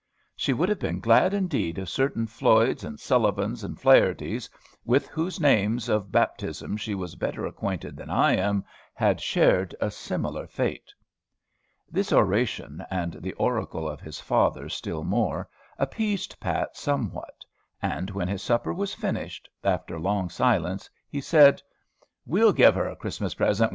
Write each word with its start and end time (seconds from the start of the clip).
She 0.35 0.51
would 0.51 0.67
have 0.69 0.79
been 0.79 0.99
glad, 0.99 1.31
indeed, 1.31 1.77
if 1.77 1.87
certain 1.87 2.25
Floyds, 2.25 2.83
and 2.83 2.99
Sullivans, 2.99 3.63
and 3.63 3.77
Flahertys 3.79 4.49
with 4.83 5.05
whose 5.09 5.39
names 5.39 5.89
of 5.89 6.11
baptism 6.11 6.75
she 6.75 6.95
was 6.95 7.13
better 7.13 7.45
acquainted 7.45 7.95
than 7.97 8.09
I 8.09 8.35
am, 8.35 8.65
had 8.95 9.21
shared 9.21 9.75
a 9.79 9.91
similar 9.91 10.47
fate. 10.47 10.91
This 11.87 12.11
oration, 12.11 12.83
and 12.89 13.13
the 13.13 13.33
oracle 13.33 13.87
of 13.87 14.01
his 14.01 14.19
father 14.19 14.69
still 14.69 15.03
more, 15.03 15.47
appeased 15.77 16.39
Pat 16.39 16.75
somewhat; 16.75 17.45
and 17.79 18.09
when 18.09 18.27
his 18.27 18.41
supper 18.41 18.73
was 18.73 18.95
finished, 18.95 19.47
after 19.63 19.99
long 19.99 20.31
silence, 20.31 20.89
he 21.11 21.21
said, 21.21 21.61
"We'll 22.25 22.53
give 22.53 22.73
her 22.73 22.87
a 22.89 22.95
Christmas 22.95 23.35
present. 23.35 23.69